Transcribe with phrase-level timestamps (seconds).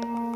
[0.00, 0.31] Too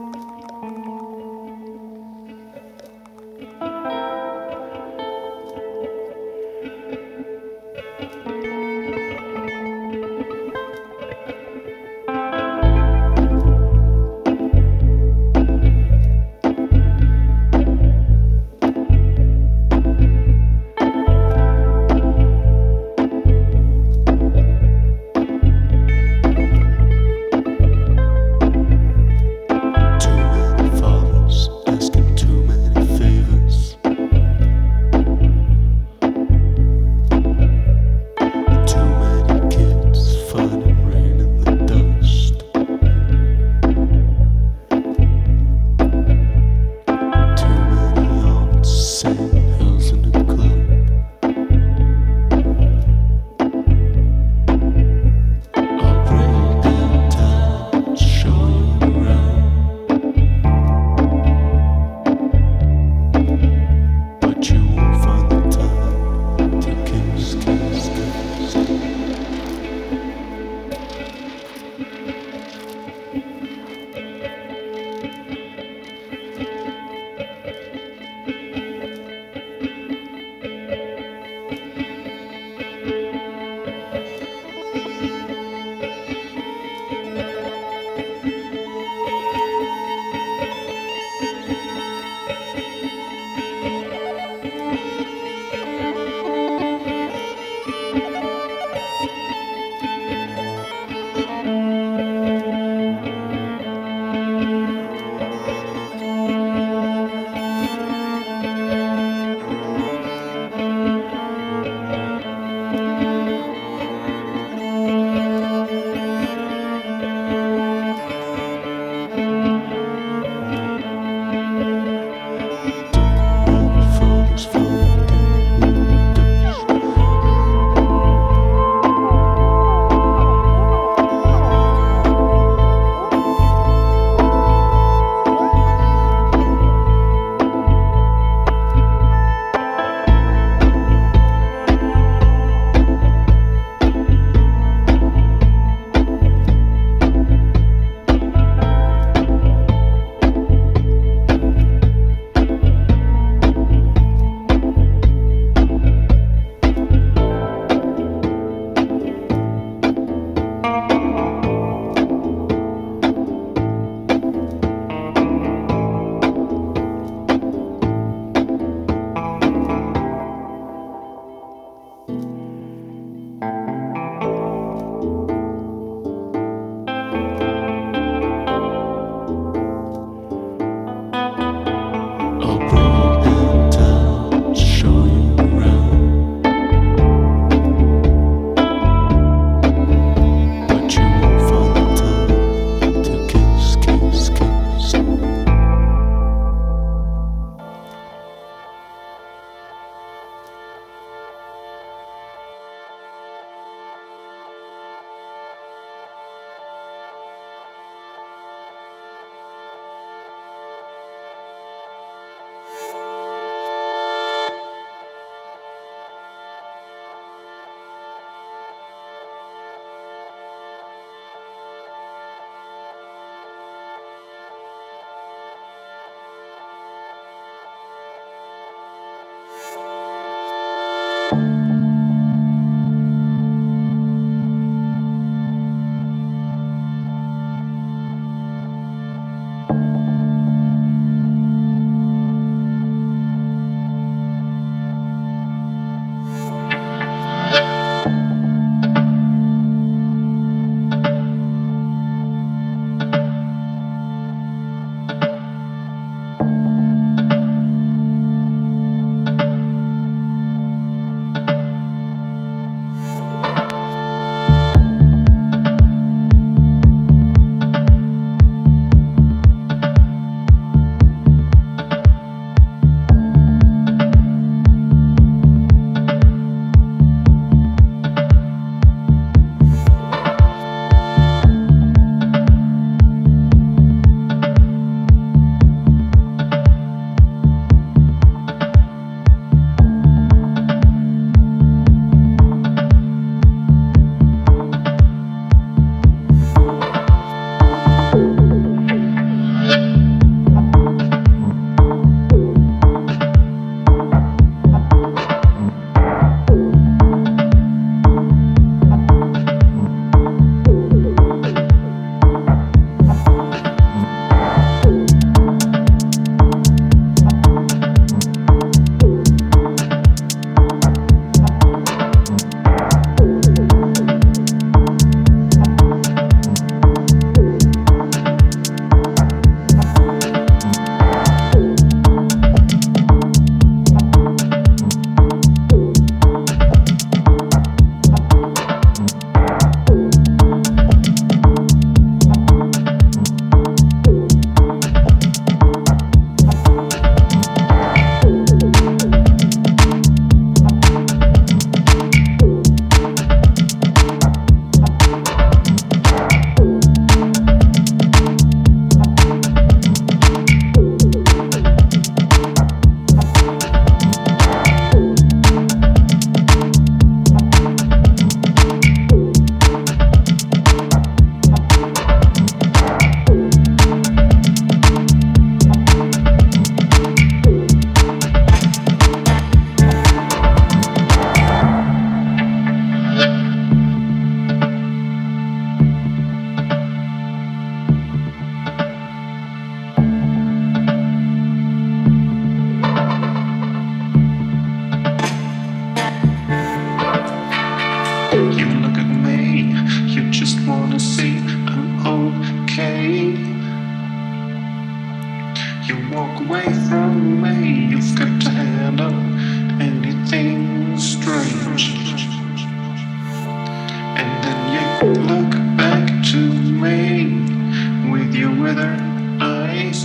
[418.77, 418.97] other
[419.41, 420.05] eyes.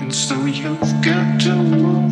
[0.00, 2.11] And so you've got to move.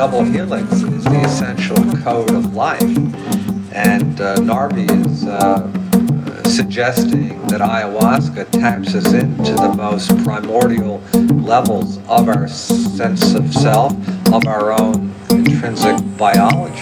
[0.00, 2.80] Double helix is the essential code of life.
[3.70, 5.70] And uh, Narby is uh,
[6.44, 11.02] suggesting that ayahuasca taps us into the most primordial
[11.44, 13.92] levels of our sense of self,
[14.32, 16.79] of our own intrinsic biology.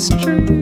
[0.00, 0.59] is true.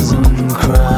[0.00, 0.89] doesn't cry.